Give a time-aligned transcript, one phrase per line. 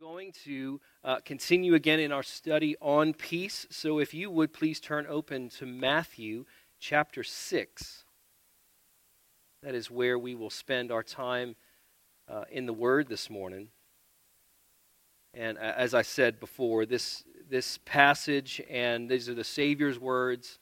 [0.00, 3.66] going to uh, continue again in our study on peace.
[3.68, 6.46] So, if you would please turn open to Matthew
[6.78, 8.04] chapter 6.
[9.62, 11.54] That is where we will spend our time
[12.30, 13.68] uh, in the Word this morning.
[15.34, 20.58] And uh, as I said before, this, this passage, and these are the Savior's words,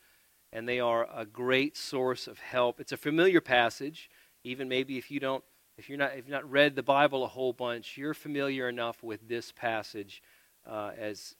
[0.53, 2.81] and they are a great source of help.
[2.81, 4.11] It's a familiar passage,
[4.43, 5.45] even maybe if you don't
[5.79, 9.03] if you're not if you've not read the Bible a whole bunch, you're familiar enough
[9.03, 10.23] with this passage
[10.67, 11.37] uh, as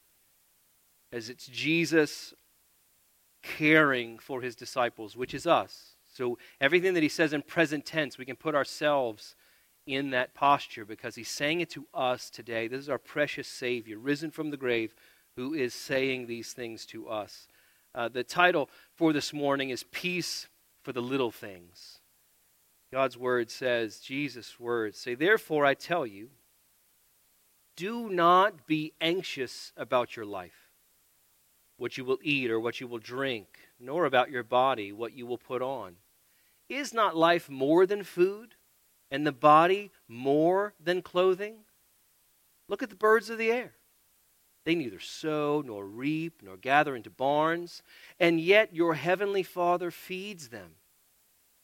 [1.11, 2.33] as it's Jesus
[3.43, 5.95] caring for his disciples, which is us.
[6.07, 9.35] So everything that he says in present tense, we can put ourselves
[9.85, 12.67] in that posture because he's saying it to us today.
[12.67, 14.93] This is our precious Savior, risen from the grave,
[15.35, 17.47] who is saying these things to us.
[17.95, 20.47] Uh, the title for this morning is Peace
[20.83, 21.98] for the Little Things.
[22.91, 26.29] God's word says, Jesus' words say, Therefore I tell you,
[27.75, 30.69] do not be anxious about your life,
[31.77, 33.47] what you will eat or what you will drink,
[33.79, 35.95] nor about your body, what you will put on.
[36.67, 38.55] Is not life more than food,
[39.11, 41.59] and the body more than clothing?
[42.67, 43.73] Look at the birds of the air.
[44.65, 47.81] They neither sow nor reap nor gather into barns,
[48.19, 50.75] and yet your heavenly Father feeds them.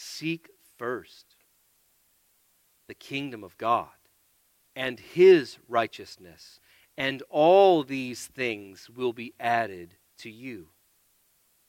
[0.00, 1.34] Seek first
[2.86, 3.88] the kingdom of God
[4.76, 6.60] and his righteousness,
[6.96, 10.68] and all these things will be added to you.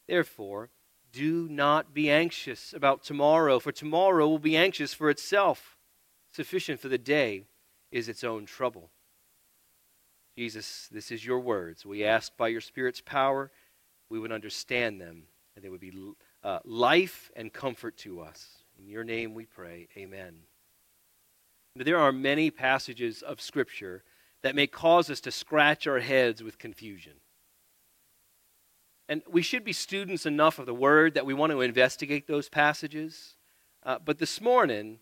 [0.07, 0.69] Therefore,
[1.11, 5.75] do not be anxious about tomorrow, for tomorrow will be anxious for itself.
[6.31, 7.45] Sufficient for the day
[7.91, 8.91] is its own trouble.
[10.37, 11.83] Jesus, this is your words.
[11.83, 13.49] We ask by your Spirit's power,
[14.07, 15.23] we would understand them,
[15.55, 15.89] and they would be
[16.43, 18.63] uh, life and comfort to us.
[18.79, 19.87] In your name we pray.
[19.97, 20.35] Amen.
[21.75, 24.03] There are many passages of Scripture
[24.41, 27.13] that may cause us to scratch our heads with confusion.
[29.07, 32.47] And we should be students enough of the Word that we want to investigate those
[32.47, 33.35] passages.
[33.83, 34.99] Uh, but this morning,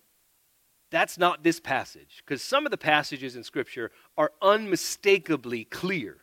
[0.90, 6.18] that's not this passage, because some of the passages in Scripture are unmistakably clear.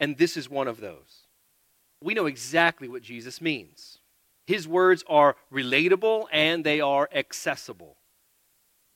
[0.00, 1.26] And this is one of those.
[2.02, 3.99] We know exactly what Jesus means.
[4.50, 7.98] His words are relatable and they are accessible.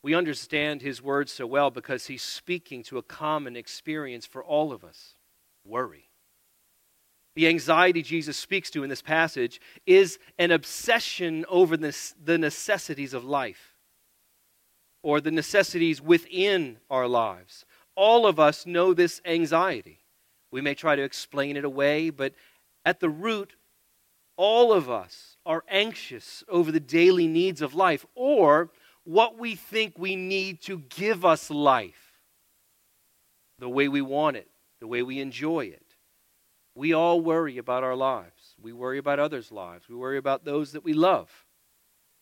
[0.03, 4.73] We understand his words so well because he's speaking to a common experience for all
[4.73, 5.15] of us
[5.65, 6.09] worry.
[7.37, 13.25] The anxiety Jesus speaks to in this passage is an obsession over the necessities of
[13.25, 13.77] life
[15.05, 17.65] or the necessities within our lives.
[17.95, 20.01] All of us know this anxiety.
[20.51, 22.35] We may try to explain it away, but
[22.85, 23.55] at the root,
[24.37, 28.71] all of us are anxious over the daily needs of life or
[29.05, 32.21] what we think we need to give us life,
[33.59, 34.49] the way we want it,
[34.81, 35.83] the way we enjoy it.
[36.75, 38.57] We all worry about our lives.
[38.61, 39.89] We worry about others' lives.
[39.89, 41.31] We worry about those that we love.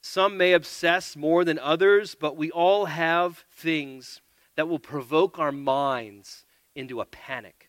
[0.03, 4.21] Some may obsess more than others, but we all have things
[4.57, 6.45] that will provoke our minds
[6.75, 7.62] into a panic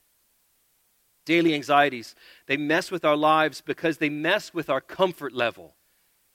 [1.26, 2.16] daily anxieties.
[2.48, 5.76] They mess with our lives because they mess with our comfort level.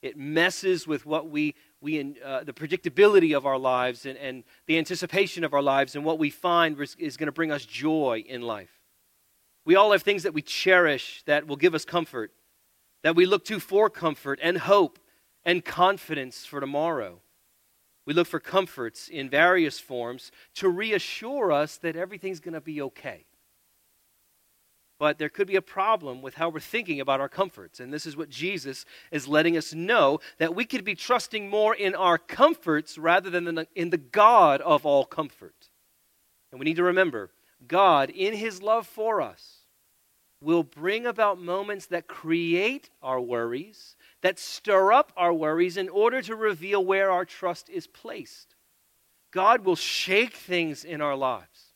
[0.00, 4.78] It messes with what we, we uh, the predictability of our lives and, and the
[4.78, 8.24] anticipation of our lives and what we find is, is going to bring us joy
[8.26, 8.70] in life.
[9.64, 12.32] We all have things that we cherish that will give us comfort,
[13.02, 14.98] that we look to for comfort and hope
[15.44, 17.20] and confidence for tomorrow.
[18.06, 22.80] We look for comforts in various forms to reassure us that everything's going to be
[22.80, 23.26] okay
[24.98, 27.78] but there could be a problem with how we're thinking about our comforts.
[27.78, 31.74] And this is what Jesus is letting us know that we could be trusting more
[31.74, 35.70] in our comforts rather than in the, God of all comfort.
[36.50, 37.30] And we need to remember
[37.66, 39.58] God, in his love for us,
[40.40, 46.22] will bring about moments that create our worries, that stir up our worries in order
[46.22, 48.54] to reveal where our trust is placed.
[49.32, 51.67] God will shake things in our lives.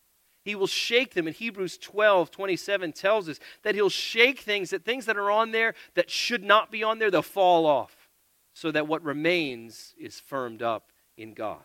[0.45, 1.29] He will shake them.
[1.29, 5.53] In Hebrews 12, 27 tells us that He'll shake things, that things that are on
[5.53, 8.09] there that should not be on there, they'll fall off,
[8.55, 11.63] so that what remains is firmed up in God.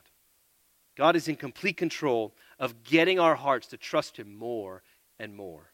[0.95, 4.83] God is in complete control of getting our hearts to trust Him more
[5.19, 5.71] and more.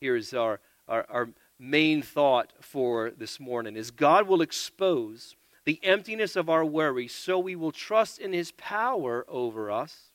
[0.00, 6.34] Here's our, our, our main thought for this morning is God will expose the emptiness
[6.34, 10.11] of our worry so we will trust in His power over us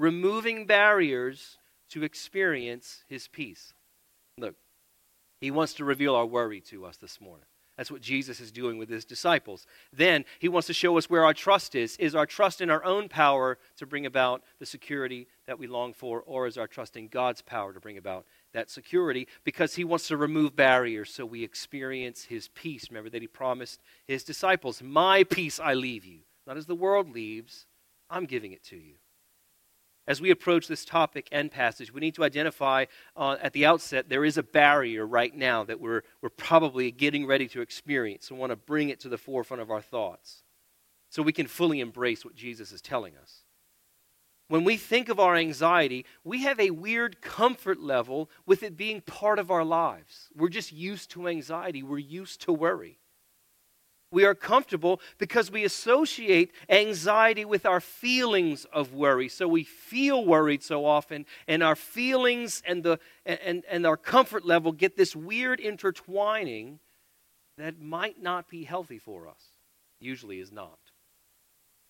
[0.00, 1.58] removing barriers
[1.90, 3.74] to experience his peace.
[4.38, 4.54] Look,
[5.40, 7.44] he wants to reveal our worry to us this morning.
[7.76, 9.66] That's what Jesus is doing with his disciples.
[9.92, 11.96] Then he wants to show us where our trust is.
[11.96, 15.94] Is our trust in our own power to bring about the security that we long
[15.94, 19.28] for, or is our trust in God's power to bring about that security?
[19.44, 22.90] Because he wants to remove barriers so we experience his peace.
[22.90, 26.20] Remember that he promised his disciples, My peace I leave you.
[26.46, 27.66] Not as the world leaves,
[28.10, 28.96] I'm giving it to you.
[30.06, 32.86] As we approach this topic and passage, we need to identify
[33.16, 37.26] uh, at the outset there is a barrier right now that we're, we're probably getting
[37.26, 38.30] ready to experience.
[38.30, 40.42] and want to bring it to the forefront of our thoughts
[41.10, 43.44] so we can fully embrace what Jesus is telling us.
[44.48, 49.00] When we think of our anxiety, we have a weird comfort level with it being
[49.00, 50.28] part of our lives.
[50.34, 52.98] We're just used to anxiety, we're used to worry.
[54.12, 59.28] We are comfortable because we associate anxiety with our feelings of worry.
[59.28, 64.44] So we feel worried so often, and our feelings and, the, and, and our comfort
[64.44, 66.80] level get this weird intertwining
[67.56, 69.42] that might not be healthy for us.
[70.00, 70.78] Usually is not.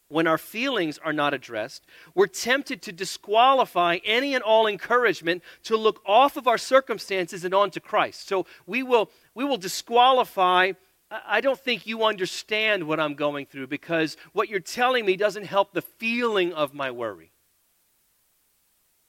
[0.09, 5.77] When our feelings are not addressed, we're tempted to disqualify any and all encouragement to
[5.77, 8.27] look off of our circumstances and onto Christ.
[8.29, 10.73] So we will, we will disqualify
[11.11, 15.45] I don't think you understand what I'm going through because what you're telling me doesn't
[15.45, 17.33] help the feeling of my worry.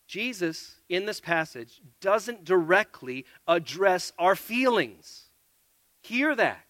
[0.08, 5.26] Jesus, in this passage, doesn't directly address our feelings.
[6.02, 6.66] Hear that.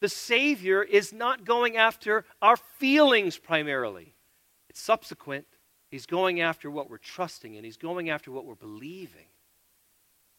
[0.00, 4.14] The Savior is not going after our feelings primarily,
[4.68, 5.46] it's subsequent.
[5.90, 9.26] He's going after what we're trusting in, He's going after what we're believing.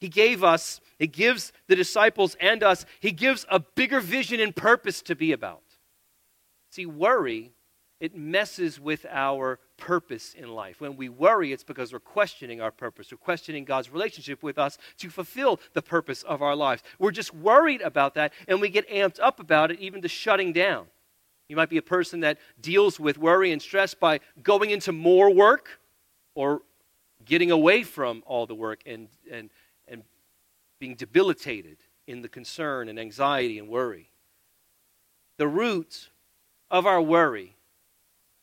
[0.03, 4.53] He gave us, He gives the disciples and us, He gives a bigger vision and
[4.53, 5.63] purpose to be about.
[6.71, 7.53] See, worry,
[8.01, 10.81] it messes with our purpose in life.
[10.81, 13.13] When we worry, it's because we're questioning our purpose.
[13.13, 16.83] We're questioning God's relationship with us to fulfill the purpose of our lives.
[16.99, 20.51] We're just worried about that, and we get amped up about it, even to shutting
[20.51, 20.87] down.
[21.47, 25.33] You might be a person that deals with worry and stress by going into more
[25.33, 25.79] work
[26.35, 26.61] or
[27.25, 29.49] getting away from all the work and, and
[30.83, 31.77] being debilitated
[32.07, 34.09] in the concern and anxiety and worry.
[35.37, 36.09] The root
[36.69, 37.55] of our worry,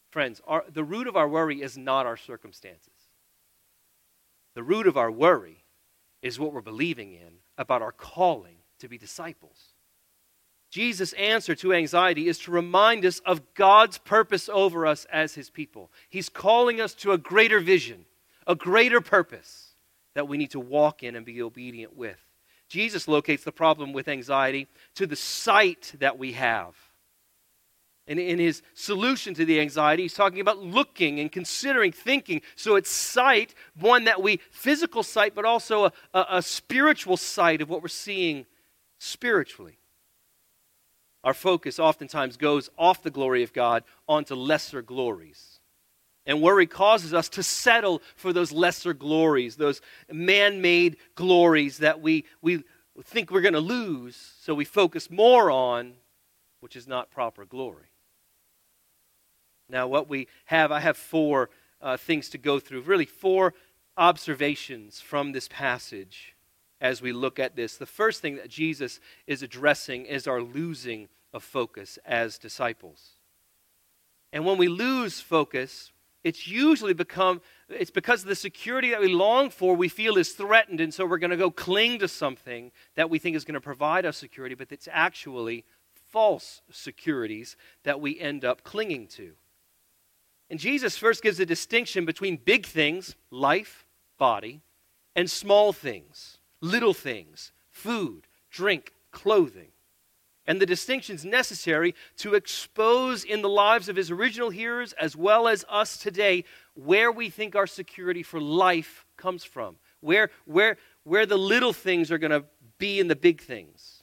[0.08, 2.94] friends, our, the root of our worry is not our circumstances.
[4.54, 5.64] The root of our worry
[6.22, 9.74] is what we're believing in about our calling to be disciples.
[10.70, 15.50] Jesus' answer to anxiety is to remind us of God's purpose over us as his
[15.50, 15.90] people.
[16.08, 18.06] He's calling us to a greater vision,
[18.46, 19.74] a greater purpose
[20.14, 22.16] that we need to walk in and be obedient with.
[22.70, 26.74] Jesus locates the problem with anxiety to the sight that we have.
[28.06, 32.42] And in his solution to the anxiety, he's talking about looking and considering, thinking.
[32.54, 37.60] So it's sight, one that we, physical sight, but also a, a, a spiritual sight
[37.60, 38.46] of what we're seeing
[38.98, 39.78] spiritually.
[41.24, 45.49] Our focus oftentimes goes off the glory of God onto lesser glories.
[46.26, 52.00] And worry causes us to settle for those lesser glories, those man made glories that
[52.00, 52.62] we, we
[53.02, 55.94] think we're going to lose, so we focus more on,
[56.60, 57.86] which is not proper glory.
[59.68, 61.48] Now, what we have, I have four
[61.80, 63.54] uh, things to go through, really, four
[63.96, 66.34] observations from this passage
[66.80, 67.76] as we look at this.
[67.76, 73.12] The first thing that Jesus is addressing is our losing of focus as disciples.
[74.32, 75.92] And when we lose focus,
[76.24, 80.80] it's usually become it's because the security that we long for we feel is threatened
[80.80, 83.60] and so we're going to go cling to something that we think is going to
[83.60, 85.64] provide us security but it's actually
[86.10, 89.32] false securities that we end up clinging to.
[90.50, 93.86] And jesus first gives a distinction between big things life
[94.18, 94.60] body
[95.16, 99.69] and small things little things food drink clothing
[100.50, 105.46] and the distinctions necessary to expose in the lives of his original hearers as well
[105.46, 106.42] as us today
[106.74, 112.10] where we think our security for life comes from, where, where, where the little things
[112.10, 112.44] are going to
[112.78, 114.02] be in the big things.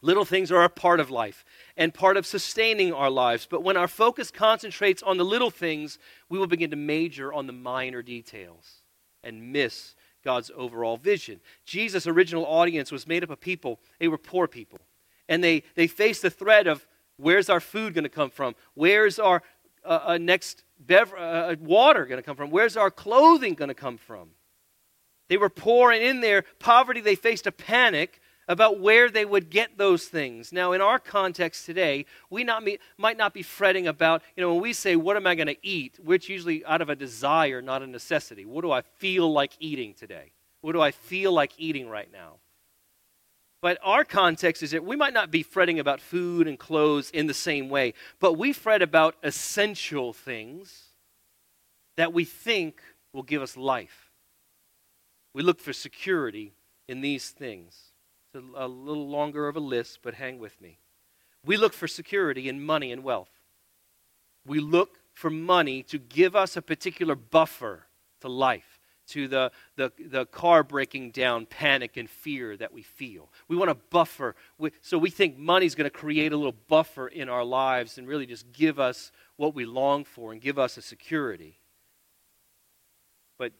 [0.00, 1.44] Little things are a part of life
[1.76, 3.46] and part of sustaining our lives.
[3.50, 5.98] But when our focus concentrates on the little things,
[6.30, 8.80] we will begin to major on the minor details
[9.22, 9.94] and miss
[10.24, 11.40] God's overall vision.
[11.66, 14.78] Jesus' original audience was made up of people, they were poor people.
[15.28, 18.54] And they, they faced the threat of where's our food going to come from?
[18.74, 19.42] Where's our
[19.84, 22.50] uh, uh, next bev- uh, uh water going to come from?
[22.50, 24.30] Where's our clothing going to come from?
[25.28, 29.50] They were poor, and in their poverty, they faced a panic about where they would
[29.50, 30.52] get those things.
[30.52, 32.64] Now, in our context today, we not
[32.96, 35.66] might not be fretting about, you know, when we say, What am I going to
[35.66, 35.98] eat?
[36.02, 38.46] which usually out of a desire, not a necessity.
[38.46, 40.32] What do I feel like eating today?
[40.62, 42.36] What do I feel like eating right now?
[43.60, 47.26] But our context is that we might not be fretting about food and clothes in
[47.26, 50.84] the same way, but we fret about essential things
[51.96, 52.80] that we think
[53.12, 54.10] will give us life.
[55.34, 56.54] We look for security
[56.86, 57.92] in these things.
[58.32, 60.78] It's a, a little longer of a list, but hang with me.
[61.44, 63.30] We look for security in money and wealth.
[64.46, 67.86] We look for money to give us a particular buffer
[68.20, 68.77] to life,
[69.08, 73.30] to the, the, the car breaking down panic and fear that we feel.
[73.48, 74.34] We want a buffer.
[74.80, 78.26] So we think money's going to create a little buffer in our lives and really
[78.26, 81.58] just give us what we long for and give us a security.
[83.38, 83.52] But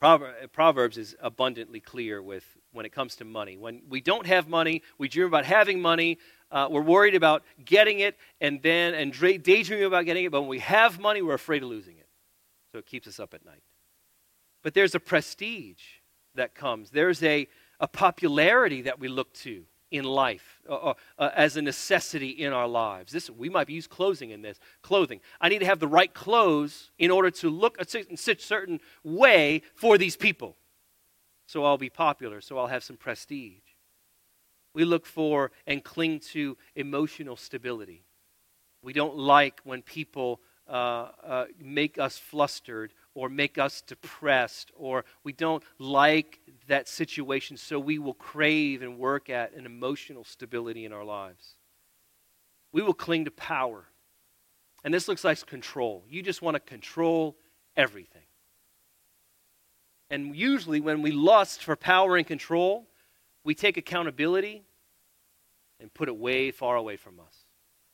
[0.00, 3.56] Proverbs is abundantly clear with when it comes to money.
[3.56, 6.18] When we don't have money, we dream about having money.
[6.50, 10.32] Uh, we're worried about getting it and then and daydreaming about getting it.
[10.32, 12.06] But when we have money, we're afraid of losing it.
[12.72, 13.62] So it keeps us up at night.
[14.62, 15.82] But there's a prestige
[16.34, 16.90] that comes.
[16.90, 17.48] There's a,
[17.80, 22.52] a popularity that we look to in life uh, uh, uh, as a necessity in
[22.52, 23.12] our lives.
[23.12, 25.20] This we might use clothing in this clothing.
[25.40, 29.96] I need to have the right clothes in order to look a certain way for
[29.96, 30.56] these people
[31.48, 33.62] so I'll be popular, so I'll have some prestige.
[34.74, 38.04] We look for and cling to emotional stability.
[38.82, 45.04] We don't like when people uh, uh, make us flustered or make us depressed, or
[45.24, 50.84] we don't like that situation, so we will crave and work at an emotional stability
[50.84, 51.56] in our lives.
[52.70, 53.86] We will cling to power.
[54.84, 56.04] And this looks like control.
[56.08, 57.34] You just want to control
[57.76, 58.22] everything.
[60.10, 62.86] And usually, when we lust for power and control,
[63.42, 64.62] we take accountability
[65.80, 67.34] and put it way far away from us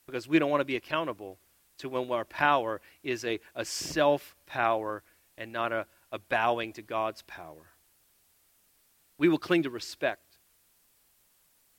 [0.07, 1.39] because we don't want to be accountable
[1.79, 5.03] to when our power is a, a self power
[5.37, 7.73] and not a, a bowing to God's power.
[9.19, 10.39] We will cling to respect.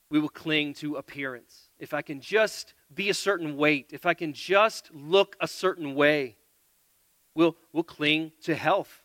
[0.09, 1.69] We will cling to appearance.
[1.79, 5.95] If I can just be a certain weight, if I can just look a certain
[5.95, 6.37] way,
[7.33, 9.03] we'll, we'll cling to health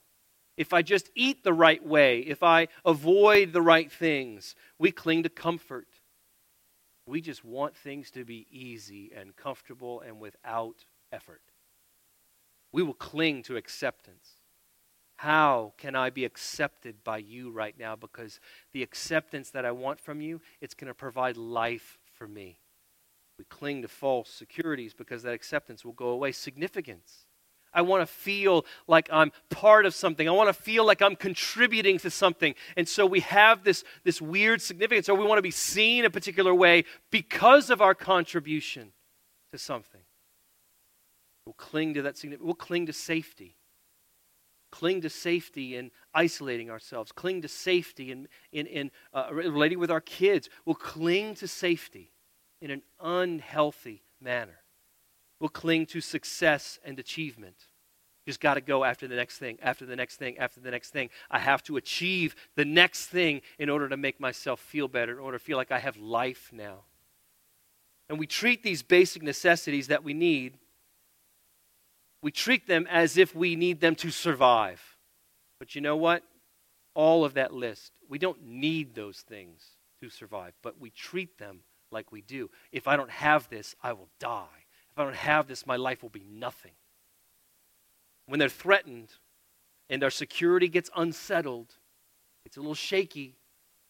[0.61, 5.23] if I just eat the right way, if I avoid the right things, we cling
[5.23, 5.89] to comfort.
[7.07, 11.41] We just want things to be easy and comfortable and without effort.
[12.73, 14.40] We will cling to acceptance.
[15.21, 17.95] How can I be accepted by you right now?
[17.95, 18.41] Because
[18.73, 22.59] the acceptance that I want from you, it's going to provide life for me.
[23.37, 26.33] We cling to false securities because that acceptance will go away.
[26.33, 27.27] Significance.
[27.75, 30.27] I want to feel like I'm part of something.
[30.27, 32.55] I want to feel like I'm contributing to something.
[32.79, 36.11] And so we have this, this weird significance, or we want to be seen a
[36.11, 38.93] particular way because of our contribution
[39.53, 40.01] to something.
[41.45, 42.47] We'll cling to that significance.
[42.47, 43.59] We'll cling to safety.
[44.71, 47.13] Cling to safety in isolating ourselves.
[47.13, 50.49] Cling to safety in, in, in uh, relating with our kids.
[50.65, 52.13] We'll cling to safety
[52.61, 54.61] in an unhealthy manner
[55.41, 57.57] We'll cling to success and achievement.
[58.27, 60.91] Just got to go after the next thing, after the next thing, after the next
[60.91, 61.09] thing.
[61.31, 65.19] I have to achieve the next thing in order to make myself feel better, in
[65.19, 66.81] order to feel like I have life now.
[68.11, 70.59] And we treat these basic necessities that we need,
[72.23, 74.97] we treat them as if we need them to survive.
[75.59, 76.23] But you know what?
[76.95, 81.61] All of that list, we don't need those things to survive, but we treat them
[81.91, 82.51] like we do.
[82.73, 84.67] If I don't have this, I will die.
[84.91, 86.73] If I don't have this, my life will be nothing.
[88.27, 89.11] When they're threatened
[89.89, 91.75] and our security gets unsettled,
[92.45, 93.37] it's a little shaky,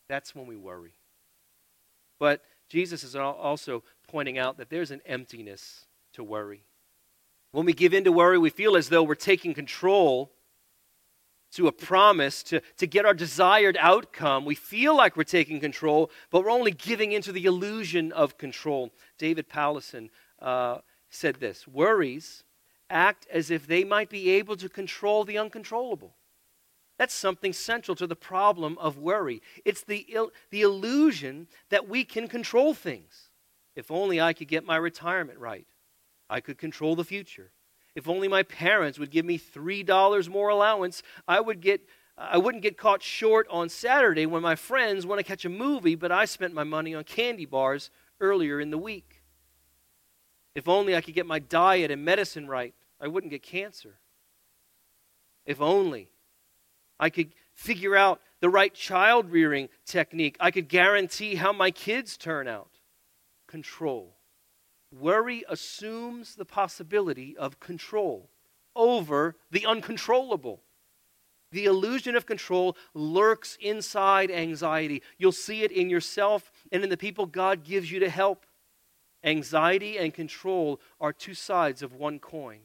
[0.09, 0.95] that's when we worry.
[2.19, 6.65] But Jesus is also pointing out that there's an emptiness to worry.
[7.53, 10.33] When we give in to worry, we feel as though we're taking control
[11.53, 14.45] to a promise to, to get our desired outcome.
[14.45, 18.93] We feel like we're taking control, but we're only giving into the illusion of control.
[19.19, 20.79] David Powlison uh,
[21.11, 22.45] said this Worries
[22.89, 26.15] act as if they might be able to control the uncontrollable.
[26.99, 29.41] That's something central to the problem of worry.
[29.65, 33.31] It's the, il- the illusion that we can control things.
[33.75, 35.67] If only I could get my retirement right,
[36.31, 37.53] I could control the future.
[37.95, 41.83] If only my parents would give me $3 more allowance, I would get
[42.21, 45.95] I wouldn't get caught short on Saturday when my friends want to catch a movie,
[45.95, 47.89] but I spent my money on candy bars
[48.21, 49.23] earlier in the week.
[50.55, 54.01] If only I could get my diet and medicine right, I wouldn't get cancer.
[55.47, 56.11] If only
[56.99, 62.19] I could figure out the right child rearing technique, I could guarantee how my kids
[62.19, 62.81] turn out.
[63.47, 64.15] Control.
[64.93, 68.29] Worry assumes the possibility of control
[68.75, 70.63] over the uncontrollable.
[71.53, 75.03] The illusion of control lurks inside anxiety.
[75.19, 78.47] You'll see it in yourself and in the people God gives you to help.
[79.23, 82.61] Anxiety and control are two sides of one coin.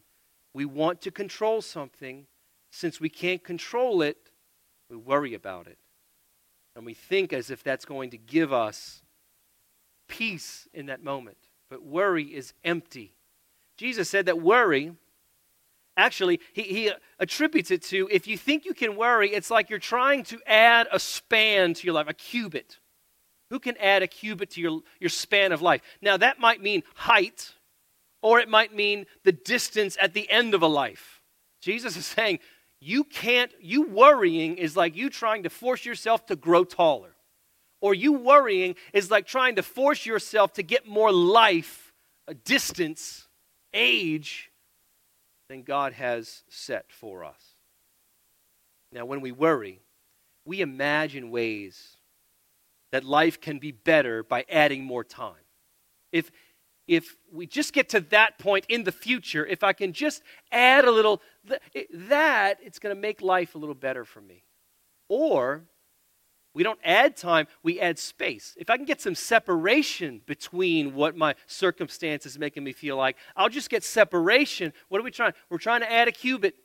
[0.54, 2.28] We want to control something.
[2.72, 4.18] Since we can't control it,
[4.90, 5.78] we worry about it.
[6.76, 9.02] And we think as if that's going to give us
[10.08, 11.38] peace in that moment
[11.70, 13.14] but worry is empty.
[13.78, 14.94] Jesus said that worry,
[15.98, 19.80] actually, he, he attributes it to if you think you can worry, it's like you're
[19.80, 22.80] trying to add a span to your life, a cubit.
[23.50, 25.82] Who can add a cubit to your, your span of life?
[26.02, 27.54] Now, that might mean height,
[28.22, 31.22] or it might mean the distance at the end of a life.
[31.62, 32.40] Jesus is saying,
[32.80, 37.15] you can't, you worrying is like you trying to force yourself to grow taller
[37.86, 41.94] or you worrying is like trying to force yourself to get more life,
[42.28, 43.28] a distance,
[43.76, 44.50] age
[45.50, 47.40] than God has set for us.
[48.92, 49.82] Now, when we worry,
[50.46, 51.98] we imagine ways
[52.92, 55.46] that life can be better by adding more time.
[56.12, 56.32] If,
[56.88, 60.86] if we just get to that point in the future, if I can just add
[60.86, 61.22] a little,
[61.94, 64.42] that, it's going to make life a little better for me.
[65.08, 65.66] Or
[66.56, 68.56] we don't add time, we add space.
[68.58, 73.18] If I can get some separation between what my circumstance is making me feel like,
[73.36, 74.72] I'll just get separation.
[74.88, 75.34] What are we trying?
[75.50, 76.56] We're trying to add a cubit.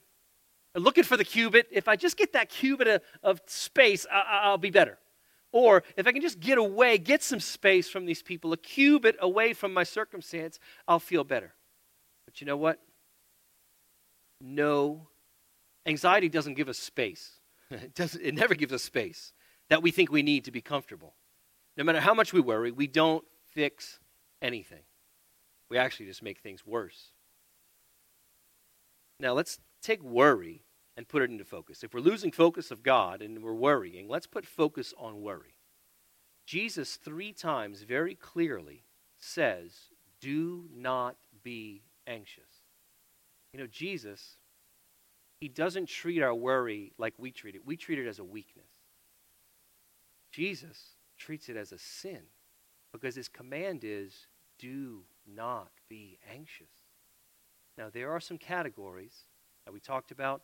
[0.77, 1.67] I'm looking for the cubit.
[1.73, 4.97] If I just get that cubit of, of space, I, will be better.
[5.51, 9.17] Or if I can just get away, get some space from these people, a cubit
[9.19, 11.53] away from my circumstance, I'll feel better.
[12.27, 12.79] But you know what?
[14.41, 15.09] No,
[15.85, 17.33] anxiety doesn't give us space.
[17.73, 19.33] It, doesn't, it never gives us space
[19.71, 21.15] that we think we need to be comfortable.
[21.77, 24.01] No matter how much we worry, we don't fix
[24.43, 24.83] anything.
[25.71, 27.13] We actually just make things worse.
[29.21, 30.65] Now, let's take worry
[30.97, 31.85] and put it into focus.
[31.85, 35.55] If we're losing focus of God and we're worrying, let's put focus on worry.
[36.47, 38.83] Jesus, three times very clearly,
[39.19, 39.73] says,
[40.21, 42.65] Do not be anxious.
[43.53, 44.37] You know, Jesus,
[45.41, 48.70] he doesn't treat our worry like we treat it, we treat it as a weakness.
[50.31, 52.21] Jesus treats it as a sin
[52.93, 54.27] because his command is
[54.59, 56.71] do not be anxious.
[57.79, 59.25] Now, there are some categories
[59.65, 60.43] that we talked about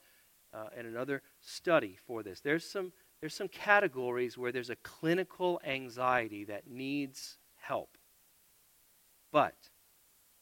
[0.54, 2.40] uh, in another study for this.
[2.40, 7.98] There's some, there's some categories where there's a clinical anxiety that needs help.
[9.32, 9.54] But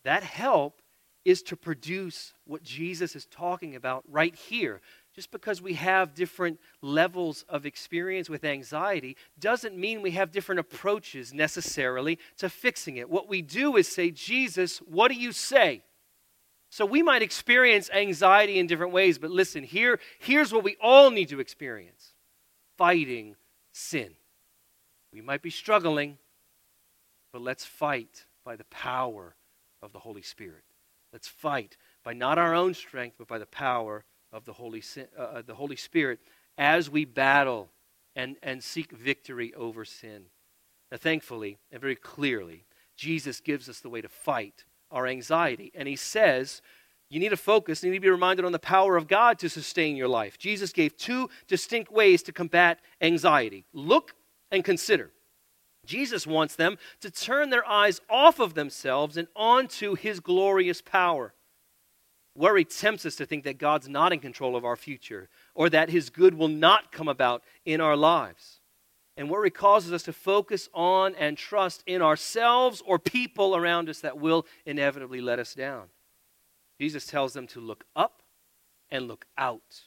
[0.05, 0.83] that help
[1.25, 4.81] is to produce what Jesus is talking about right here
[5.15, 10.59] just because we have different levels of experience with anxiety doesn't mean we have different
[10.59, 13.09] approaches necessarily to fixing it.
[13.09, 15.83] What we do is say, Jesus, what do you say?
[16.69, 21.11] So we might experience anxiety in different ways, but listen, here, here's what we all
[21.11, 22.15] need to experience
[22.77, 23.37] fighting
[23.71, 24.11] sin.
[25.13, 26.19] We might be struggling,
[27.33, 29.37] but let's fight by the power
[29.81, 30.65] of the Holy Spirit.
[31.13, 35.23] Let's fight by not our own strength, but by the power of the Holy, uh,
[35.23, 36.19] uh, the Holy Spirit
[36.59, 37.71] as we battle
[38.17, 40.25] and, and seek victory over sin.
[40.91, 42.65] Now, thankfully and very clearly,
[42.97, 45.73] Jesus gives us the way to fight our anxiety.
[45.75, 46.63] And he says,
[47.09, 49.49] you need to focus, you need to be reminded on the power of God to
[49.49, 50.37] sustain your life.
[50.37, 54.15] Jesus gave two distinct ways to combat anxiety look
[54.51, 55.11] and consider.
[55.87, 61.35] Jesus wants them to turn their eyes off of themselves and onto his glorious power.
[62.37, 65.91] Worry tempts us to think that God's not in control of our future or that
[65.91, 68.61] His good will not come about in our lives.
[69.17, 74.01] And worry causes us to focus on and trust in ourselves or people around us
[74.01, 75.85] that will inevitably let us down.
[76.81, 78.23] Jesus tells them to look up
[78.91, 79.83] and look out.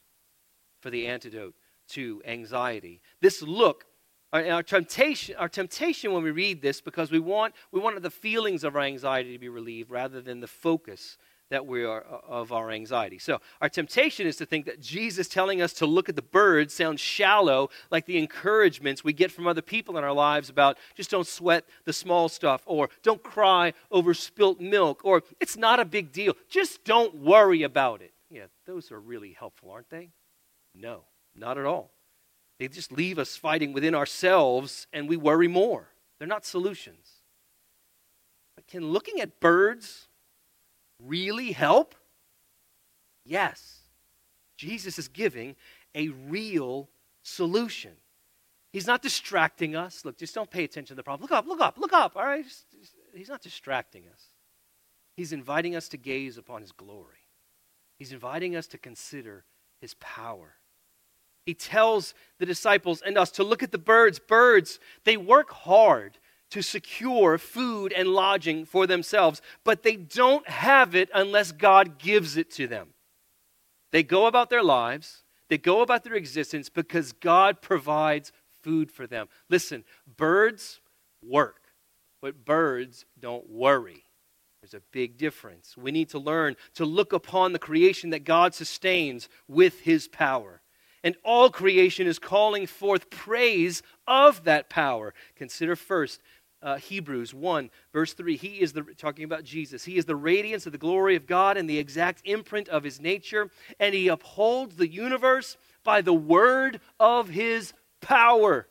[0.80, 1.56] for the antidote
[1.90, 3.02] to anxiety.
[3.20, 3.86] This look,
[4.32, 8.64] our, temptation, our temptation when we read this, because we want, we want the feelings
[8.64, 11.18] of our anxiety to be relieved rather than the focus
[11.50, 13.20] that we are of our anxiety.
[13.20, 16.74] So, our temptation is to think that Jesus telling us to look at the birds
[16.74, 21.10] sounds shallow, like the encouragements we get from other people in our lives about just
[21.10, 25.86] don't sweat the small stuff, or don't cry over spilt milk, or it's not a
[25.86, 26.34] big deal.
[26.50, 28.14] Just don't worry about it.
[28.30, 30.10] Yeah, those are really helpful, aren't they?
[30.76, 31.04] No,
[31.36, 31.92] not at all.
[32.60, 35.90] They just leave us fighting within ourselves and we worry more.
[36.18, 37.08] They're not solutions.
[38.56, 40.08] But can looking at birds
[41.04, 41.96] really help?
[43.26, 43.80] Yes.
[44.58, 45.56] Jesus is giving
[45.94, 46.90] a real
[47.24, 47.92] solution.
[48.74, 50.04] He's not distracting us.
[50.04, 51.24] Look, just don't pay attention to the problem.
[51.24, 52.16] Look up, look up, look up.
[52.16, 52.46] All right?
[53.14, 54.26] He's not distracting us.
[55.16, 57.28] He's inviting us to gaze upon his glory.
[57.98, 59.46] He's inviting us to consider
[59.82, 60.56] his power.
[61.46, 64.20] He tells the disciples and us to look at the birds.
[64.20, 66.20] Birds, they work hard
[66.52, 72.38] to secure food and lodging for themselves, but they don't have it unless God gives
[72.38, 72.90] it to them.
[73.92, 78.32] They go about their lives, they go about their existence because God provides
[78.62, 79.28] food for them.
[79.50, 79.84] Listen,
[80.18, 80.82] birds
[81.24, 81.62] work,
[82.22, 84.04] but birds don't worry.
[84.62, 85.78] There's a big difference.
[85.78, 90.62] We need to learn to look upon the creation that God sustains with his power.
[91.04, 95.14] And all creation is calling forth praise of that power.
[95.36, 96.22] Consider first
[96.62, 98.38] uh, Hebrews 1, verse 3.
[98.38, 99.84] He is the, talking about Jesus.
[99.84, 103.00] He is the radiance of the glory of God and the exact imprint of his
[103.00, 108.68] nature, and he upholds the universe by the word of his power.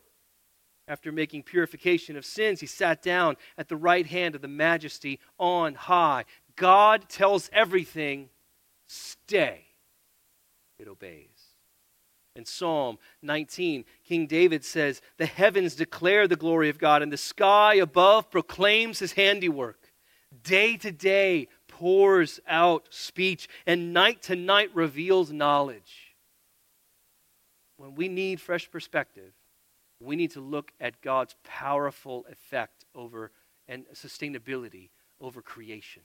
[0.88, 5.18] After making purification of sins, he sat down at the right hand of the majesty
[5.38, 6.24] on high.
[6.54, 8.28] God tells everything,
[8.86, 9.64] stay.
[10.78, 11.35] It obeys.
[12.36, 17.16] In Psalm 19, King David says, The heavens declare the glory of God, and the
[17.16, 19.92] sky above proclaims his handiwork.
[20.42, 26.14] Day to day pours out speech, and night to night reveals knowledge.
[27.78, 29.32] When we need fresh perspective,
[29.98, 33.32] we need to look at God's powerful effect over
[33.66, 34.90] and sustainability
[35.22, 36.02] over creation.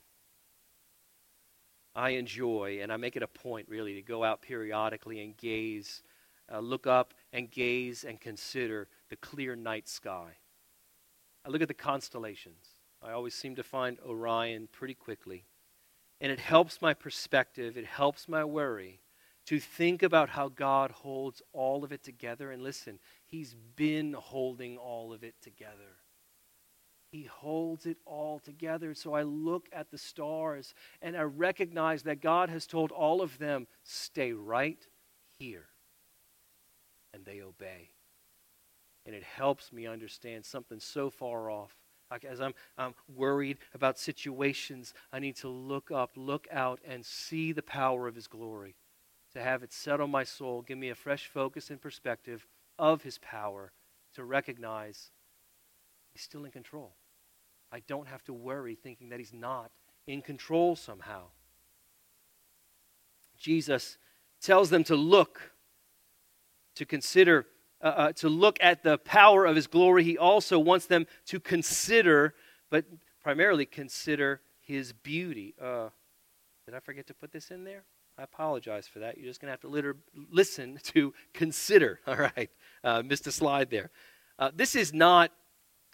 [1.94, 6.02] I enjoy, and I make it a point really to go out periodically and gaze
[6.52, 10.36] uh, look up and gaze and consider the clear night sky.
[11.44, 12.76] I look at the constellations.
[13.02, 15.44] I always seem to find Orion pretty quickly.
[16.20, 19.00] And it helps my perspective, it helps my worry
[19.46, 22.52] to think about how God holds all of it together.
[22.52, 25.96] And listen, He's been holding all of it together.
[27.10, 28.94] He holds it all together.
[28.94, 33.38] So I look at the stars and I recognize that God has told all of
[33.38, 34.78] them, stay right
[35.38, 35.71] here
[37.12, 37.90] and they obey.
[39.04, 41.76] And it helps me understand something so far off.
[42.10, 47.04] Like as I'm, I'm worried about situations, I need to look up, look out, and
[47.04, 48.76] see the power of His glory.
[49.32, 52.46] To have it settle my soul, give me a fresh focus and perspective
[52.78, 53.72] of His power,
[54.14, 55.10] to recognize
[56.12, 56.92] He's still in control.
[57.72, 59.70] I don't have to worry thinking that He's not
[60.06, 61.28] in control somehow.
[63.38, 63.96] Jesus
[64.40, 65.52] tells them to look
[66.76, 67.46] to consider,
[67.80, 70.04] uh, uh, to look at the power of his glory.
[70.04, 72.34] He also wants them to consider,
[72.70, 72.84] but
[73.22, 75.54] primarily consider his beauty.
[75.60, 75.88] Uh,
[76.66, 77.84] did I forget to put this in there?
[78.18, 79.16] I apologize for that.
[79.16, 79.96] You're just going to have to
[80.30, 82.00] listen to consider.
[82.06, 82.50] All right.
[82.84, 83.90] Uh, missed a slide there.
[84.38, 85.30] Uh, this is not,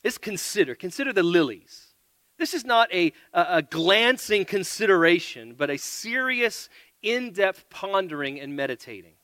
[0.03, 0.75] this consider.
[0.75, 1.95] Consider the lilies.
[2.39, 6.69] This is not a, a, a glancing consideration, but a serious,
[7.03, 9.15] in depth pondering and meditating.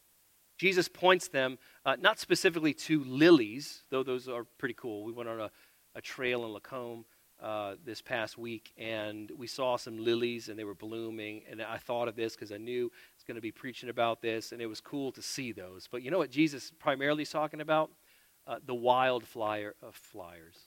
[0.58, 5.04] Jesus points them uh, not specifically to lilies, though those are pretty cool.
[5.04, 5.50] We went on a,
[5.94, 7.04] a trail in Lacombe
[7.42, 11.42] uh, this past week, and we saw some lilies, and they were blooming.
[11.50, 14.22] And I thought of this because I knew I was going to be preaching about
[14.22, 15.88] this, and it was cool to see those.
[15.90, 17.90] But you know what Jesus primarily is talking about?
[18.46, 20.58] Uh, the wild flyer of flyers,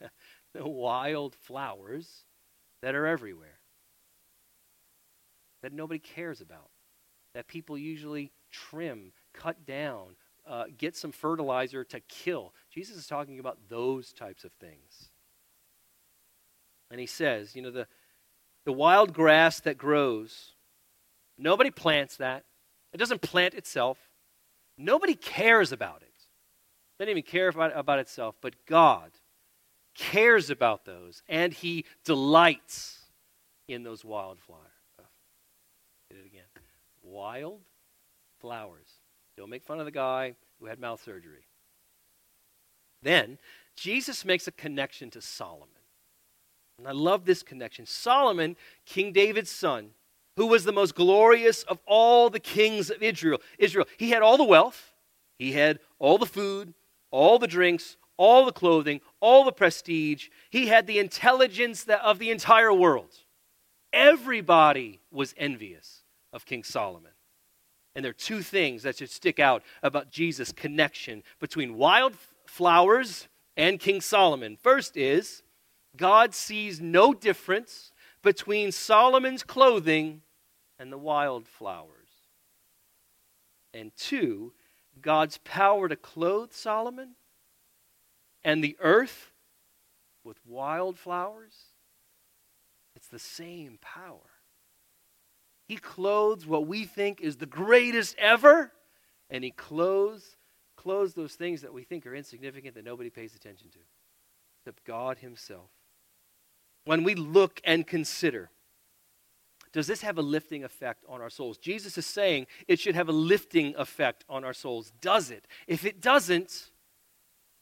[0.54, 2.24] the wild flowers
[2.82, 3.60] that are everywhere,
[5.62, 6.70] that nobody cares about,
[7.34, 10.16] that people usually trim cut down,
[10.46, 12.52] uh, get some fertilizer to kill.
[12.70, 15.10] Jesus is talking about those types of things.
[16.90, 17.86] And he says, you know, the,
[18.64, 20.52] the wild grass that grows,
[21.38, 22.44] nobody plants that.
[22.92, 23.98] It doesn't plant itself.
[24.76, 26.08] Nobody cares about it.
[26.08, 29.10] It doesn't even care about, about itself, but God
[29.94, 32.98] cares about those, and he delights
[33.68, 34.62] in those wildflowers.
[35.00, 35.04] Oh,
[36.10, 36.44] it again.
[37.02, 37.60] Wild
[38.40, 38.88] flowers
[39.36, 41.46] Don't make fun of the guy who had mouth surgery.
[43.02, 43.38] Then,
[43.76, 45.68] Jesus makes a connection to Solomon.
[46.78, 47.86] And I love this connection.
[47.86, 49.90] Solomon, King David's son,
[50.36, 53.40] who was the most glorious of all the kings of Israel.
[53.58, 53.86] Israel.
[53.98, 54.92] He had all the wealth,
[55.38, 56.74] he had all the food,
[57.10, 60.28] all the drinks, all the clothing, all the prestige.
[60.50, 63.12] He had the intelligence of the entire world.
[63.92, 67.11] Everybody was envious of King Solomon.
[67.94, 73.78] And there are two things that should stick out about Jesus' connection between wildflowers and
[73.78, 74.56] King Solomon.
[74.56, 75.42] First is
[75.96, 80.22] God sees no difference between Solomon's clothing
[80.78, 81.88] and the wildflowers.
[83.74, 84.52] And two,
[85.00, 87.16] God's power to clothe Solomon
[88.44, 89.32] and the earth
[90.24, 91.54] with wildflowers.
[92.94, 94.31] It's the same power.
[95.72, 98.72] He clothes what we think is the greatest ever,
[99.30, 100.36] and he clothes,
[100.76, 103.78] clothes those things that we think are insignificant that nobody pays attention to,
[104.60, 105.70] except God Himself.
[106.84, 108.50] When we look and consider,
[109.72, 111.56] does this have a lifting effect on our souls?
[111.56, 114.92] Jesus is saying it should have a lifting effect on our souls.
[115.00, 115.48] Does it?
[115.66, 116.70] If it doesn't,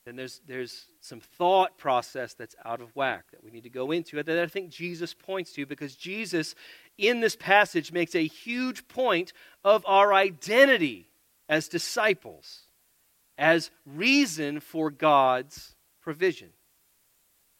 [0.05, 3.93] then there's, there's some thought process that's out of whack that we need to go
[3.93, 6.55] into that I think Jesus points to because Jesus,
[7.01, 9.33] in this passage, makes a huge point
[9.65, 11.09] of our identity
[11.49, 12.67] as disciples,
[13.37, 16.51] as reason for God's provision.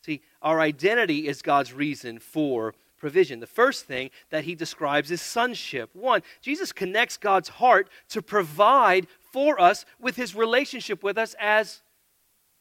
[0.05, 3.41] See, our identity is God's reason for provision.
[3.41, 5.91] The first thing that he describes is sonship.
[5.95, 11.83] One, Jesus connects God's heart to provide for us with his relationship with us as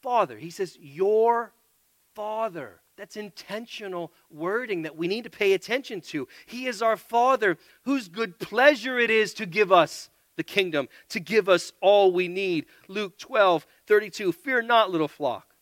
[0.02, 0.38] Father.
[0.38, 1.52] He says, Your
[2.14, 2.80] Father.
[3.00, 6.28] That's intentional wording that we need to pay attention to.
[6.44, 11.18] He is our Father, whose good pleasure it is to give us the kingdom, to
[11.18, 12.66] give us all we need.
[12.88, 14.32] Luke 12, 32.
[14.32, 15.54] Fear not, little flock,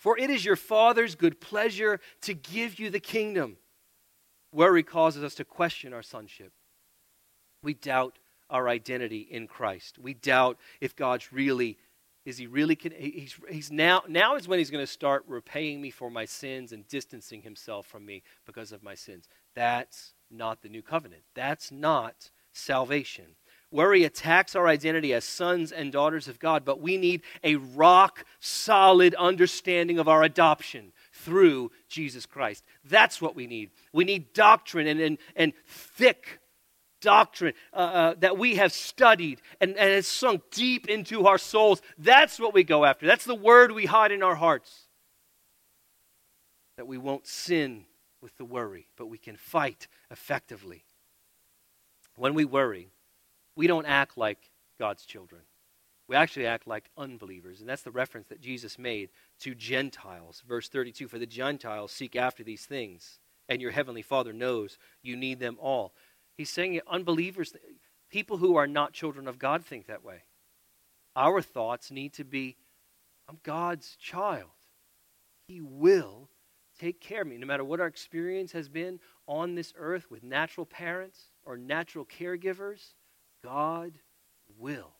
[0.00, 3.58] for it is your Father's good pleasure to give you the kingdom.
[4.52, 6.50] Worry causes us to question our sonship.
[7.62, 8.18] We doubt
[8.50, 9.96] our identity in Christ.
[9.96, 11.78] We doubt if God's really
[12.28, 15.90] is he really he's, he's now now is when he's going to start repaying me
[15.90, 19.28] for my sins and distancing himself from me because of my sins.
[19.54, 21.22] That's not the new covenant.
[21.34, 23.24] That's not salvation.
[23.70, 28.26] Worry attacks our identity as sons and daughters of god but we need a rock
[28.40, 32.62] solid understanding of our adoption through jesus christ.
[32.84, 33.70] That's what we need.
[33.94, 36.40] We need doctrine and, and, and thick
[37.00, 41.82] doctrine uh, uh, that we have studied and, and has sunk deep into our souls.
[41.98, 43.06] That's what we go after.
[43.06, 44.88] That's the word we hide in our hearts.
[46.76, 47.84] That we won't sin
[48.20, 50.84] with the worry, but we can fight effectively.
[52.16, 52.90] When we worry,
[53.56, 55.42] we don't act like God's children.
[56.08, 57.60] We actually act like unbelievers.
[57.60, 60.42] And that's the reference that Jesus made to Gentiles.
[60.48, 65.16] Verse 32 For the Gentiles seek after these things, and your heavenly Father knows you
[65.16, 65.92] need them all.
[66.38, 67.54] He's saying unbelievers,
[68.08, 70.22] people who are not children of God, think that way.
[71.16, 72.56] Our thoughts need to be
[73.28, 74.48] I'm God's child.
[75.48, 76.30] He will
[76.78, 77.36] take care of me.
[77.36, 82.06] No matter what our experience has been on this earth with natural parents or natural
[82.06, 82.94] caregivers,
[83.44, 83.98] God
[84.56, 84.92] will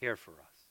[0.00, 0.68] care for us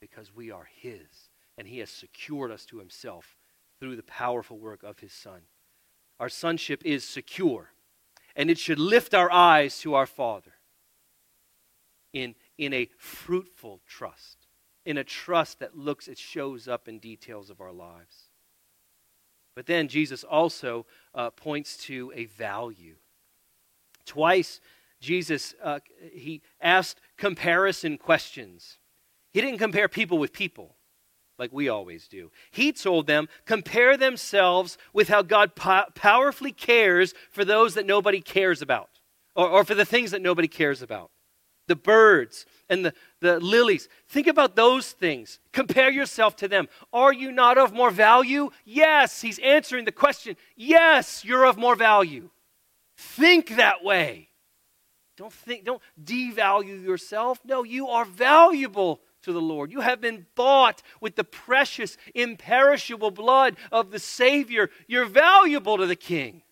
[0.00, 3.36] because we are His and He has secured us to Himself
[3.80, 5.42] through the powerful work of His Son.
[6.18, 7.70] Our sonship is secure
[8.36, 10.52] and it should lift our eyes to our Father
[12.12, 14.46] in, in a fruitful trust,
[14.84, 18.30] in a trust that looks, it shows up in details of our lives.
[19.54, 22.96] But then Jesus also uh, points to a value.
[24.04, 24.60] Twice,
[25.00, 25.80] Jesus uh,
[26.12, 28.78] he asked comparison questions.
[29.32, 30.76] He didn't compare people with people
[31.38, 32.30] like we always do.
[32.50, 38.20] He told them, compare themselves with how God po- powerfully cares for those that nobody
[38.20, 38.90] cares about,
[39.34, 41.10] or, or for the things that nobody cares about.
[41.66, 43.88] The birds and the, the lilies.
[44.06, 45.40] Think about those things.
[45.52, 46.68] Compare yourself to them.
[46.92, 48.50] Are you not of more value?
[48.66, 49.22] Yes.
[49.22, 50.36] He's answering the question.
[50.56, 52.28] Yes, you're of more value.
[52.96, 54.28] Think that way.
[55.16, 57.40] Don't think, don't devalue yourself.
[57.44, 59.72] No, you are valuable to the Lord.
[59.72, 64.70] You have been bought with the precious, imperishable blood of the Savior.
[64.86, 66.42] You're valuable to the King.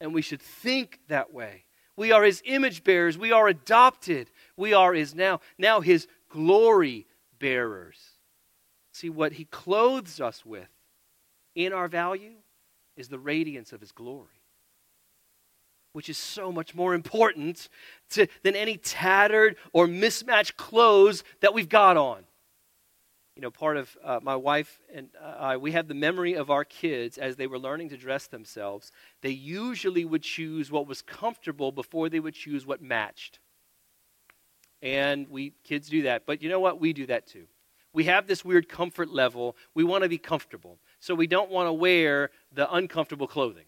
[0.00, 1.64] And we should think that way.
[1.96, 3.18] We are his image bearers.
[3.18, 4.30] We are adopted.
[4.56, 7.06] We are his now, now his glory
[7.38, 7.98] bearers.
[8.92, 10.68] See, what he clothes us with
[11.54, 12.34] in our value
[12.96, 14.28] is the radiance of his glory.
[15.92, 17.68] Which is so much more important
[18.10, 22.24] to, than any tattered or mismatched clothes that we've got on.
[23.36, 26.64] You know, part of uh, my wife and I, we have the memory of our
[26.64, 28.92] kids as they were learning to dress themselves.
[29.22, 33.38] They usually would choose what was comfortable before they would choose what matched.
[34.82, 36.26] And we kids do that.
[36.26, 36.80] But you know what?
[36.80, 37.46] We do that too.
[37.94, 39.56] We have this weird comfort level.
[39.74, 40.78] We want to be comfortable.
[41.00, 43.64] So we don't want to wear the uncomfortable clothing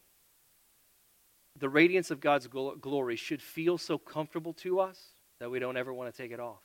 [1.58, 5.92] the radiance of God's glory should feel so comfortable to us that we don't ever
[5.92, 6.62] want to take it off.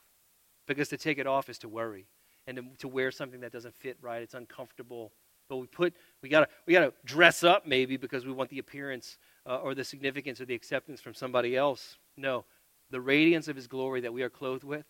[0.68, 2.08] Because to take it off is to worry
[2.48, 4.22] and to, to wear something that doesn't fit right.
[4.22, 5.12] It's uncomfortable.
[5.48, 9.18] But we put we gotta we gotta dress up maybe because we want the appearance
[9.48, 11.98] uh, or the significance or the acceptance from somebody else.
[12.18, 12.46] No,
[12.92, 14.86] the radiance of His glory that we are clothed with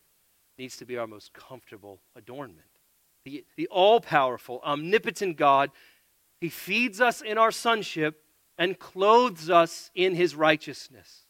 [0.57, 2.67] needs to be our most comfortable adornment.
[3.23, 5.71] The, the all powerful, omnipotent God,
[6.41, 8.21] He feeds us in our sonship
[8.59, 11.25] and clothes us in his righteousness.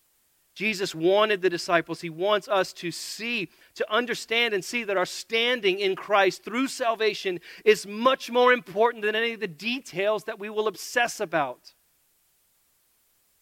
[0.56, 5.06] Jesus wanted the disciples, he wants us to see, to understand and see that our
[5.06, 10.40] standing in Christ through salvation is much more important than any of the details that
[10.40, 11.76] we will obsess about.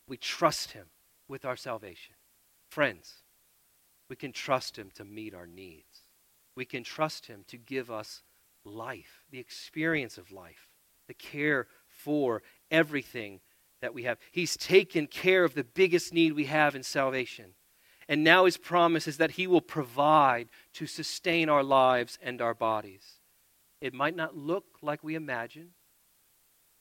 [0.08, 0.88] We trust him
[1.28, 2.14] with our salvation.
[2.70, 3.24] Friends,
[4.10, 6.04] we can trust him to meet our needs.
[6.56, 8.22] We can trust him to give us
[8.64, 10.68] life, the experience of life,
[11.08, 13.40] the care for everything
[13.82, 14.18] that we have.
[14.32, 17.54] He's taken care of the biggest need we have in salvation.
[18.10, 22.54] And now his promise is that he will provide to sustain our lives and our
[22.54, 23.04] bodies.
[23.82, 25.72] It might not look like we imagine,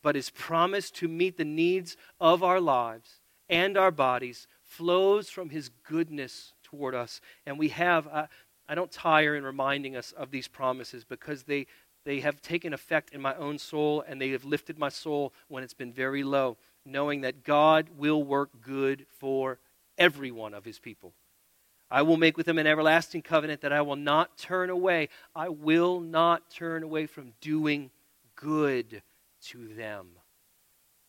[0.02, 5.50] but his promise to meet the needs of our lives and our bodies flows from
[5.50, 7.20] his goodness toward us.
[7.44, 8.26] And we have, uh,
[8.68, 11.66] I don't tire in reminding us of these promises because they,
[12.04, 15.62] they have taken effect in my own soul and they have lifted my soul when
[15.62, 19.58] it's been very low knowing that God will work good for
[19.98, 21.12] every one of his people.
[21.90, 25.08] I will make with them an everlasting covenant that I will not turn away.
[25.34, 27.90] I will not turn away from doing
[28.34, 29.02] good
[29.46, 30.08] to them.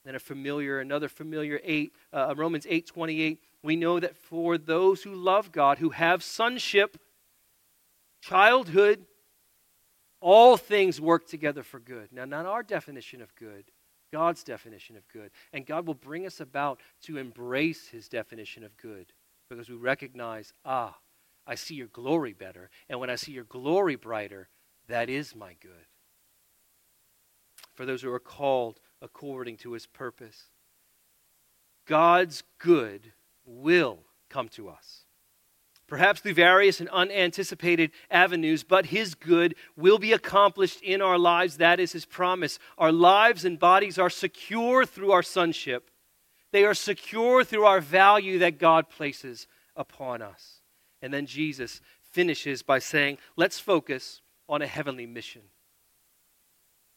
[0.06, 3.40] Then a familiar, another familiar eight, uh, Romans eight twenty eight.
[3.64, 6.98] We know that for those who love God, who have sonship,
[8.22, 9.06] childhood,
[10.22, 12.14] all things work together for good.
[12.14, 13.66] Now, not our definition of good,
[14.12, 15.32] God's definition of good.
[15.54, 19.14] And God will bring us about to embrace his definition of good
[19.50, 20.98] because we recognize, ah,
[21.46, 22.70] I see your glory better.
[22.90, 24.50] And when I see your glory brighter,
[24.88, 25.88] that is my good.
[27.76, 30.52] For those who are called according to his purpose,
[31.86, 33.14] God's good
[33.46, 35.07] will come to us
[35.88, 41.58] perhaps through various and unanticipated avenues, but His good will be accomplished in our lives.
[41.58, 42.60] That is His promise.
[42.78, 45.90] Our lives and bodies are secure through our sonship,
[46.52, 50.62] they are secure through our value that God places upon us.
[51.02, 55.42] And then Jesus finishes by saying, Let's focus on a heavenly mission.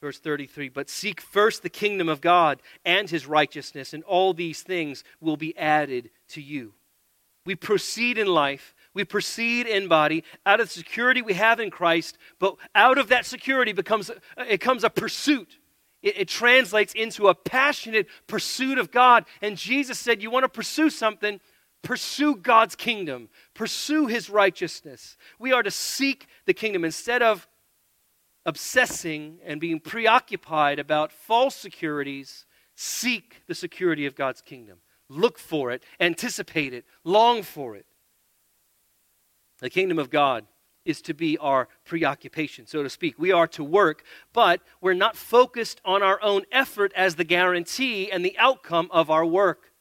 [0.01, 4.63] Verse 33 But seek first the kingdom of God and his righteousness, and all these
[4.63, 6.75] things will be added to you.
[7.47, 11.71] We proceed in life we proceed in body out of the security we have in
[11.71, 15.59] Christ, but out of that security becomes it comes a pursuit.
[16.03, 19.27] It, it translates into a passionate pursuit of God.
[19.43, 21.41] And Jesus said, You want to pursue something?
[21.83, 25.17] Pursue God's kingdom, pursue his righteousness.
[25.39, 27.49] We are to seek the kingdom instead of
[28.45, 32.45] obsessing and being preoccupied about false securities.
[32.75, 34.79] Seek the security of God's kingdom.
[35.09, 37.87] Look for it, anticipate it, long for it.
[39.61, 40.47] The kingdom of God
[40.85, 43.19] is to be our preoccupation, so to speak.
[43.19, 48.11] We are to work, but we're not focused on our own effort as the guarantee
[48.11, 49.73] and the outcome of our work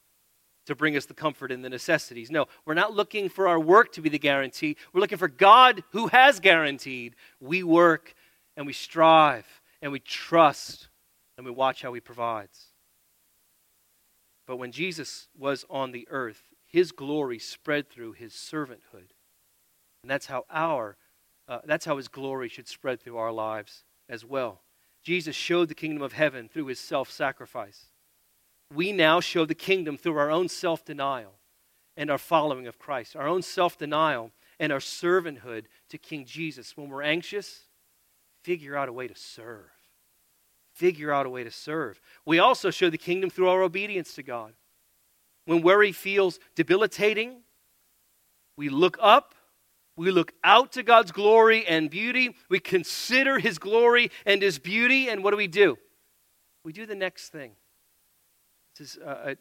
[0.66, 2.30] to bring us the comfort and the necessities.
[2.30, 4.76] No, we're not looking for our work to be the guarantee.
[4.92, 7.16] We're looking for God who has guaranteed.
[7.40, 8.14] We work
[8.56, 9.46] and we strive
[9.80, 10.88] and we trust
[11.36, 12.66] and we watch how he provides.
[14.46, 19.10] But when Jesus was on the earth, his glory spread through his servanthood.
[20.02, 20.96] And that's how our
[21.48, 24.62] uh, that's how his glory should spread through our lives as well.
[25.02, 27.86] Jesus showed the kingdom of heaven through his self-sacrifice.
[28.72, 31.32] We now show the kingdom through our own self-denial
[31.96, 34.30] and our following of Christ, our own self-denial
[34.60, 36.76] and our servanthood to King Jesus.
[36.76, 37.62] When we're anxious,
[38.44, 39.70] figure out a way to serve.
[40.72, 42.00] Figure out a way to serve.
[42.24, 44.52] We also show the kingdom through our obedience to God.
[45.46, 47.42] When worry feels debilitating,
[48.56, 49.34] we look up
[50.00, 52.34] we look out to God's glory and beauty.
[52.48, 55.10] We consider His glory and His beauty.
[55.10, 55.76] And what do we do?
[56.64, 57.52] We do the next thing.
[58.78, 59.34] This is, uh,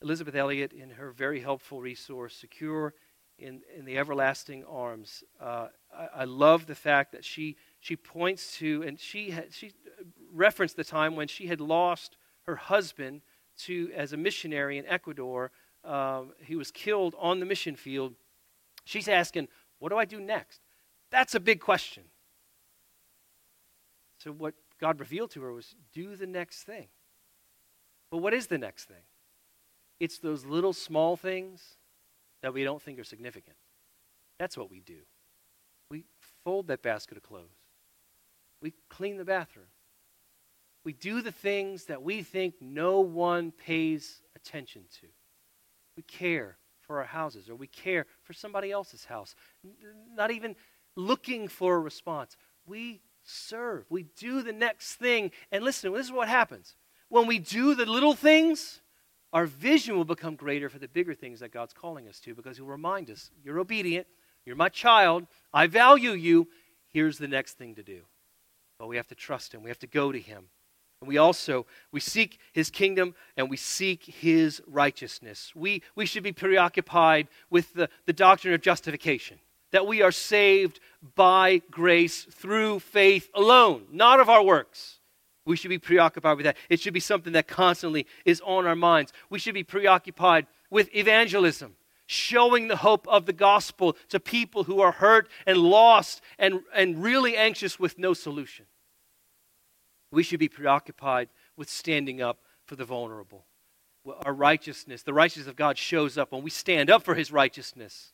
[0.00, 2.94] Elisabeth Elliot, in her very helpful resource, Secure
[3.38, 8.56] in, in the Everlasting Arms, uh, I, I, love the fact that she, she points
[8.58, 9.72] to, and she, had, she
[10.32, 13.22] referenced the time when she had lost her husband
[13.58, 15.50] to, as a missionary in Ecuador.
[15.84, 18.14] Um, he was killed on the mission field.
[18.84, 19.48] She's asking,
[19.78, 20.60] What do I do next?
[21.10, 22.04] That's a big question.
[24.18, 26.88] So, what God revealed to her was do the next thing.
[28.10, 29.04] But what is the next thing?
[30.00, 31.76] It's those little small things
[32.42, 33.56] that we don't think are significant.
[34.38, 35.00] That's what we do.
[35.90, 36.04] We
[36.44, 37.58] fold that basket of clothes,
[38.62, 39.66] we clean the bathroom.
[40.84, 45.06] We do the things that we think no one pays attention to.
[45.96, 46.56] We care
[46.88, 49.36] for our houses or we care for somebody else's house,
[50.16, 50.56] not even
[50.96, 52.36] looking for a response.
[52.66, 53.84] We serve.
[53.90, 55.30] We do the next thing.
[55.52, 56.74] And listen, this is what happens.
[57.10, 58.80] When we do the little things,
[59.34, 62.56] our vision will become greater for the bigger things that God's calling us to because
[62.56, 64.06] He'll remind us you're obedient,
[64.46, 66.48] you're my child, I value you.
[66.90, 68.00] Here's the next thing to do.
[68.78, 70.46] But we have to trust Him, we have to go to Him.
[71.00, 75.52] And we also we seek his kingdom and we seek his righteousness.
[75.54, 79.38] We, we should be preoccupied with the, the doctrine of justification
[79.70, 80.80] that we are saved
[81.14, 84.98] by grace through faith alone, not of our works.
[85.44, 86.56] We should be preoccupied with that.
[86.68, 89.12] It should be something that constantly is on our minds.
[89.30, 91.76] We should be preoccupied with evangelism,
[92.06, 97.02] showing the hope of the gospel to people who are hurt and lost and, and
[97.02, 98.66] really anxious with no solution.
[100.10, 103.44] We should be preoccupied with standing up for the vulnerable.
[104.24, 108.12] Our righteousness, the righteousness of God shows up when we stand up for his righteousness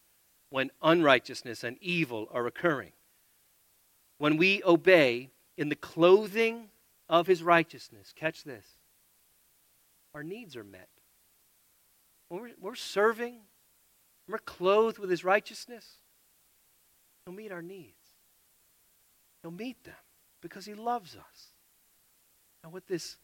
[0.55, 2.92] when unrighteousness and evil are occurring.
[4.18, 6.68] When we obey in the clothing
[7.09, 8.64] of his righteousness, catch this,
[10.14, 10.88] our needs are met.
[12.28, 13.40] When we're, we're serving,
[14.28, 15.99] we're clothed with his righteousness,
[17.24, 18.14] he'll meet our needs.
[19.42, 19.95] He'll meet them
[20.40, 21.54] because he loves us.
[22.65, 23.19] And what this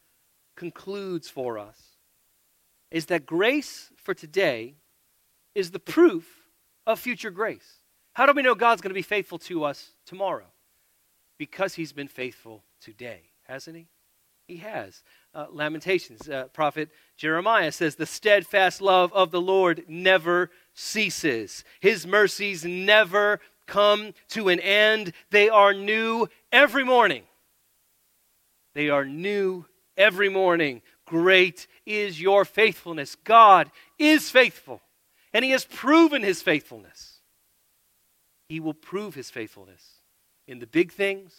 [0.54, 1.80] concludes for us
[2.90, 4.74] is that grace for today
[5.54, 6.28] is the proof
[6.86, 7.78] of future grace.
[8.12, 10.44] How do we know God's going to be faithful to us tomorrow?
[11.38, 13.86] Because he's been faithful today, hasn't he?
[14.46, 15.02] He has.
[15.34, 21.64] Uh, Lamentations, uh, prophet Jeremiah says, The steadfast love of the Lord never ceases.
[21.80, 25.14] His mercies never come to an end.
[25.30, 27.22] They are new every morning.
[28.74, 29.66] They are new
[29.96, 30.82] every morning.
[31.04, 33.16] Great is your faithfulness.
[33.16, 34.80] God is faithful
[35.32, 37.20] and he has proven his faithfulness.
[38.48, 40.00] He will prove his faithfulness
[40.46, 41.34] in the big things,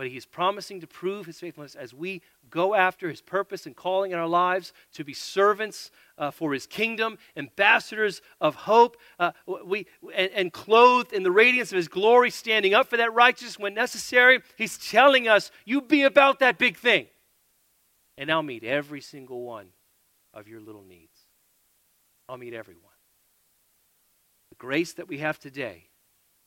[0.00, 3.76] but he is promising to prove his faithfulness as we go after his purpose and
[3.76, 9.32] calling in our lives to be servants uh, for his kingdom, ambassadors of hope, uh,
[9.62, 9.86] we,
[10.16, 13.74] and, and clothed in the radiance of his glory, standing up for that righteousness when
[13.74, 14.40] necessary.
[14.56, 17.06] He's telling us, you be about that big thing,
[18.16, 19.66] and I'll meet every single one
[20.32, 21.26] of your little needs.
[22.26, 22.94] I'll meet everyone
[24.48, 25.90] The grace that we have today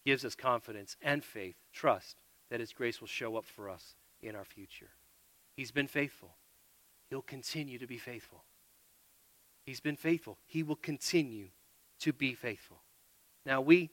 [0.08, 2.18] gives us confidence and faith, trust
[2.50, 4.90] that His grace will show up for us in our future.
[5.56, 6.36] He's been faithful.
[7.10, 8.44] He'll continue to be faithful.
[9.66, 10.38] He's been faithful.
[10.46, 11.48] He will continue
[12.00, 12.82] to be faithful.
[13.46, 13.92] Now, we,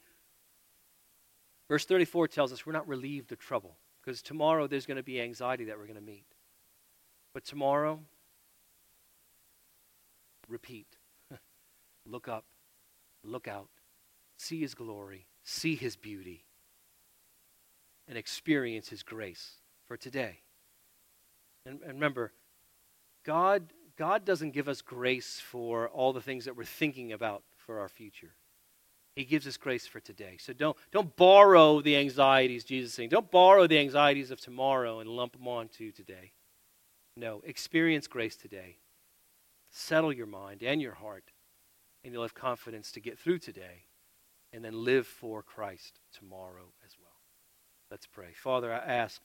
[1.68, 5.20] verse 34 tells us we're not relieved of trouble because tomorrow there's going to be
[5.20, 6.24] anxiety that we're going to meet.
[7.34, 8.00] But tomorrow,
[10.48, 10.86] repeat.
[12.06, 12.44] look up,
[13.22, 13.68] look out,
[14.36, 16.44] see his glory, see his beauty,
[18.08, 19.52] and experience his grace
[19.86, 20.40] for today.
[21.66, 22.32] And, and remember,
[23.24, 27.80] God, God doesn't give us grace for all the things that we're thinking about for
[27.80, 28.34] our future.
[29.16, 30.36] He gives us grace for today.
[30.38, 33.10] So don't, don't borrow the anxieties, Jesus is saying.
[33.10, 36.32] Don't borrow the anxieties of tomorrow and lump them onto today.
[37.16, 38.78] No, experience grace today.
[39.70, 41.24] Settle your mind and your heart,
[42.02, 43.84] and you'll have confidence to get through today
[44.52, 46.99] and then live for Christ tomorrow as well.
[47.90, 48.28] Let's pray.
[48.34, 49.20] Father, I ask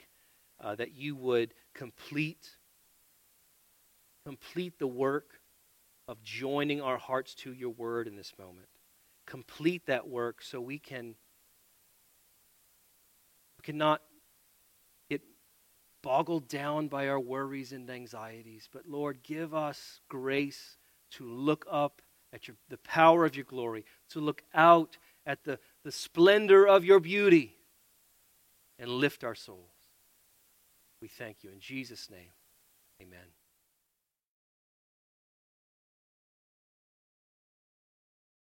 [0.59, 2.49] uh, that you would complete
[4.25, 5.39] complete the work
[6.07, 8.65] of joining our hearts to your word in this moment.
[9.27, 11.13] Complete that work so we can
[13.59, 14.01] we cannot
[15.11, 15.21] get
[16.01, 20.77] boggled down by our worries and anxieties, but Lord, give us grace
[21.11, 22.01] to look up
[22.33, 26.83] at your, the power of your glory, to look out at the, the splendor of
[26.83, 27.57] your beauty
[28.79, 29.71] and lift our souls.
[31.01, 31.51] We thank you.
[31.51, 32.31] In Jesus' name,
[33.01, 33.27] amen.